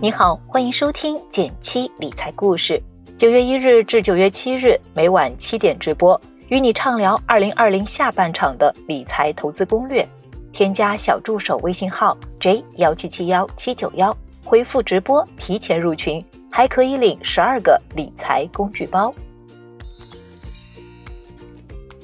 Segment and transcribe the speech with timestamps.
[0.00, 2.82] 你好，欢迎收听减七理财故事。
[3.16, 10.06] 九月一日至九月七日，每晚七点直播，与你畅聊二零二零下半场的理财投资攻略。
[10.52, 19.14] 添加小助手微信号 j 幺七七幺七九幺，回复直播提前入群，还可以领十二个理财工具包。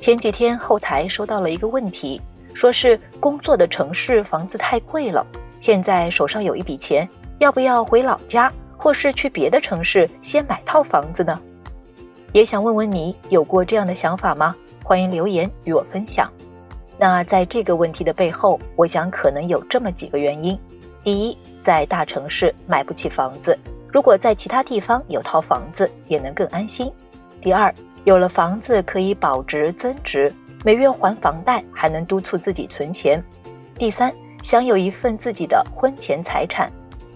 [0.00, 2.20] 前几天后台收到了一个问题，
[2.54, 5.26] 说是工作的城市房子太贵了，
[5.58, 7.06] 现在手上有一笔钱，
[7.40, 11.40] 要不要回老家，或是去别的城市先买套房子呢？
[12.32, 14.54] 也想问问你有过这样的想法吗？
[14.84, 16.30] 欢迎留言与我分享。
[16.98, 20.58] 那在这个问题的背后，我想可能有这么几个原因：
[21.02, 23.58] 第一，在大城市买不起房子，
[23.90, 26.92] 如果在其他地方有套房子，也能更安心；
[27.40, 30.30] 第二，有了房子可以保值增值，
[30.62, 33.18] 每月还房贷还能督促自己存钱；
[33.78, 36.68] 第三，想有一份自己的婚前财产；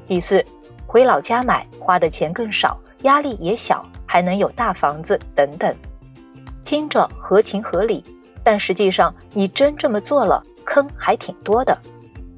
[0.07, 0.45] 第四，
[0.87, 5.75] 回老家买花的钱更少，压力也小，还能有大房子等等，
[6.63, 8.05] 听着合情合理。
[8.43, 11.77] 但实际上，你真这么做了，坑还挺多的。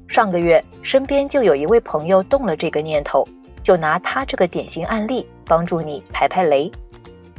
[0.07, 3.27] 上个月，身边就有一位朋友动了这个念头，
[3.61, 6.71] 就拿他这个典型案例帮助你排排雷。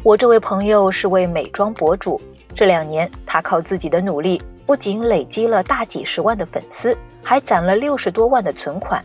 [0.03, 2.21] 我这位朋友是位美妆博主，
[2.55, 9.03] 这两年他靠自己的努力，不仅累积了大几十万的粉丝，还攒了六十多万的存款。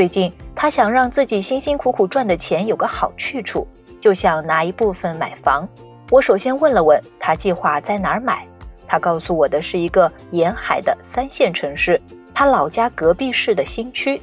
[0.00, 3.66] 最近，他想让自己辛辛苦苦赚的钱有个好去处，
[4.00, 5.68] 就想拿一部分买房。
[6.10, 8.46] 我首先问了问他计划在哪儿买。
[8.86, 12.00] 他告诉我的是一个沿海的三线城市，
[12.32, 14.18] 他老家隔壁市的新区。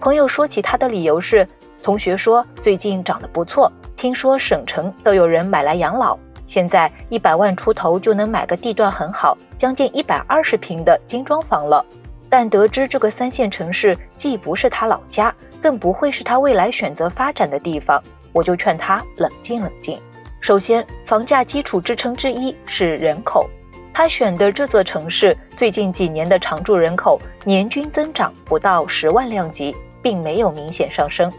[0.00, 1.46] 朋友说起他的理由是，
[1.82, 11.84] 同学说最近涨得不错，听说省城都有人买来养老，现在一百万出头就能买个地段很好，将近一百二十平的精装房了。
[12.32, 18.02] 但得知这个三线城市既不是他老家，更不会是他未来选择发展的地方，
[18.32, 20.00] 我就劝他冷静冷静。
[20.40, 23.50] 首先，房价基础支撑之一是人口。
[23.92, 31.30] 他选的这座城市最近几年的常住人口年均增长不到十万量级，并没有明显上升。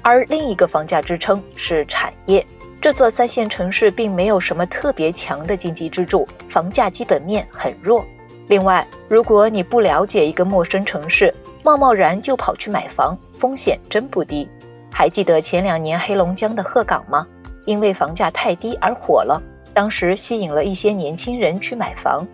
[0.00, 2.46] 而另一个房价支撑是产业，
[2.80, 8.06] 这座三线城市并没有什么特别强的经济支柱，房价基本面很弱。
[8.48, 11.34] 另外，如果你不了解一个陌生城市，
[11.64, 14.48] 贸贸然就跑去买房，风险真不低。
[14.90, 17.26] 还记得前两年黑龙江的鹤岗吗？
[17.64, 19.42] 因为房价太低而火了。
[19.74, 22.26] 当时吸引了一些年轻人去买房，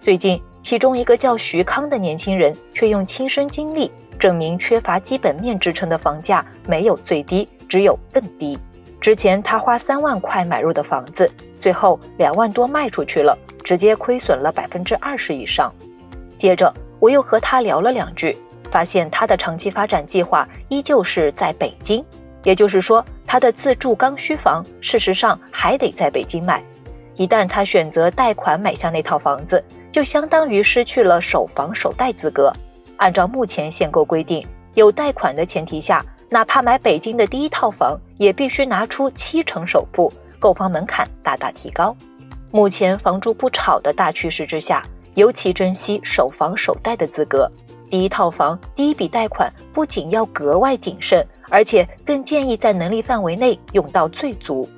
[0.00, 8.58] 最近其中一个叫徐康的年轻人却用亲身经历证明，缺乏基本面支撑的房价没有最低，只有更低。
[9.06, 11.30] 之前他花三万块买入的房子，
[11.60, 15.72] 最后两万多卖出去了，直接亏损了百分之二十以上。
[16.36, 18.36] 接着我又和他聊了两句，
[18.68, 22.04] 发现他的长期发展计划依旧是在北京，
[22.42, 26.60] 也就是说，他的自住刚需房事实上还得在北京买。
[27.14, 29.62] 一旦他选择贷款买下那套房子，
[29.92, 32.52] 就相当于失去了首房首贷资格。
[32.96, 41.96] 按照目前限购规定，有贷款的前提下，哪怕买北京的第一套房，也必须拿出七成首付，购房门槛大大提高。
[42.50, 44.82] 目前房住不炒的大趋势之下，
[45.14, 47.50] 尤其珍惜首房首贷的资格。
[47.88, 54.68] 第一套房第一笔贷款不仅要格外谨慎，而且更建议在能力范围内用到最足。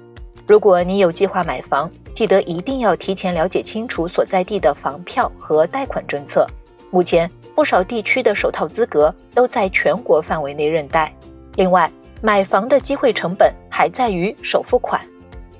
[0.46, 6.46] 如果你有计划买房，记得一定要提前了解清楚所在地的房票和贷款政策。
[6.90, 11.10] 目前不少地区的首套资格都在全国范围内认贷。
[11.58, 15.04] 另外，买房的机会成本还在于首付款。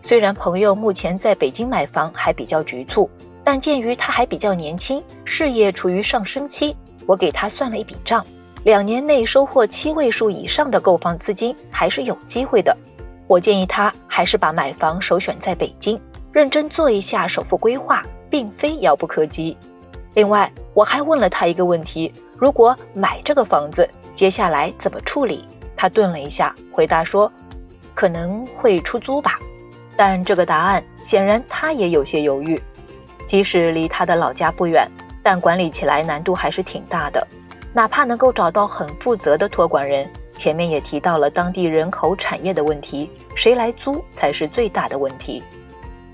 [0.00, 3.10] 虽然朋友目前在北京买房还比较局促，
[3.42, 8.24] 但鉴于他还比较年轻，事业处于上升期，我给他算了一笔账，
[8.62, 12.76] 两年内收获七位数以上的购房资金还是有机会的。
[13.26, 19.56] 我建议他还是把买房首选在北京，认真做一下首付规划，并非遥不可及。
[20.14, 25.44] 另外，我还问了他一个问题：如果买这个房子，接下来怎么处理？
[25.78, 27.32] 他顿了一下，回答说
[27.94, 29.38] ：“可能会出租吧。”
[29.96, 32.60] 但这个答案显然他也有些犹豫。
[33.24, 34.90] 即使离他的老家不远，
[35.22, 37.24] 但管理起来难度还是挺大的。
[37.72, 40.10] 哪怕能够找到很负责的托管人。
[40.36, 45.42] 前面也提到了当地人口产业的问题，谁来租才是最大的问题。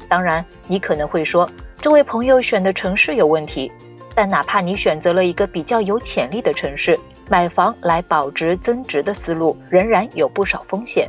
[0.08, 3.70] 当然，你可能会说，这位朋友选的城市有问题，
[4.14, 6.98] 但哪怕你选择了一个比较有潜力的城市，
[7.28, 11.08] 买房来保值增值的思路仍然有不少风险。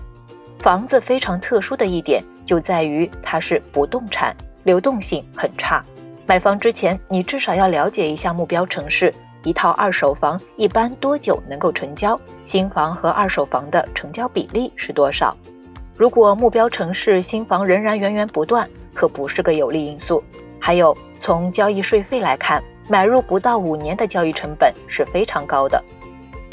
[0.60, 5.84] 房子非常特殊的一点就在于它是不动产，流动性很差。
[6.26, 9.14] 买房之前，你至少要了解一下目标城市，
[9.44, 12.20] 一套二手房一般多久能够成交？
[12.46, 15.36] 新房和二手房的成交比例是多少？
[15.96, 20.24] 如果目标城市新房仍然源源不断，可不是个有利因素。
[20.60, 25.84] 还有，从交易税费来看，买入不到五年的交易成本是非常高的。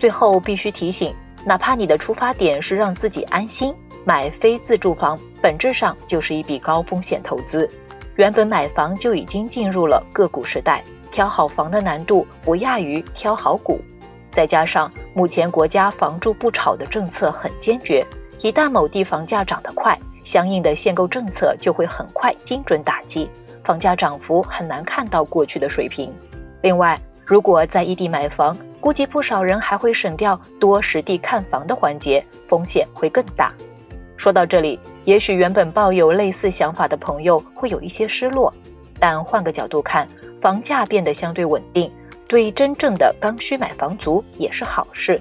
[0.03, 1.15] 最后必须提醒，
[1.45, 3.73] 哪怕你的出发点是让自己安心，
[4.05, 7.71] 买非自住房本质上就是一笔高风险投资。
[8.17, 10.83] 原本买房就已经进入了个股时代。
[11.13, 13.81] 挑好房的难度不亚于挑好股，
[14.33, 18.05] 再加上目前国家房住不炒的政策很坚决，
[18.41, 23.31] 一旦某地房价涨得快，相应的限购政策就会很快精准打击，
[23.63, 26.13] 房价涨幅很难看到过去的水平。
[26.63, 33.53] 另外，如果在异地买房，估计不少人还会省掉多实地看房的环节，风险会更大。
[34.17, 38.53] 说到这里，也许原本抱有类似想法的朋友会有一些失落，
[38.99, 40.09] 但换个角度看。
[40.41, 41.89] 房价变得相对稳定，
[42.27, 45.21] 对真正的刚需买房族也是好事。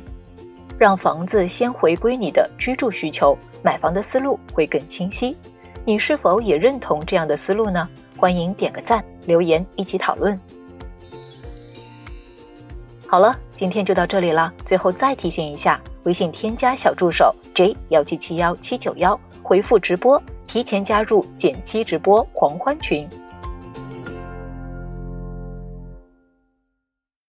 [0.80, 5.38] 让房子先回归你的居住需求，买房的思路会更清晰。
[5.86, 7.88] 你是否也认同这样的思路呢？
[8.18, 10.40] 欢迎点个赞，留言一起讨论。
[13.12, 14.50] 好了，今天就到这里了。
[14.64, 23.06] 最后再提醒一下，微信添加小助手 j 幺七七幺七九幺，回复直播，提前加入减七直播狂欢群。